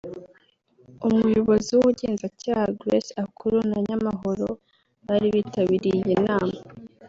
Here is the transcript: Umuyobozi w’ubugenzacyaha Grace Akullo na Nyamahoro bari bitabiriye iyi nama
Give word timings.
Umuyobozi 1.07 1.69
w’ubugenzacyaha 1.73 2.65
Grace 2.79 3.11
Akullo 3.23 3.61
na 3.69 3.79
Nyamahoro 3.87 4.47
bari 5.07 5.27
bitabiriye 5.35 5.97
iyi 6.03 6.15
nama 6.27 6.57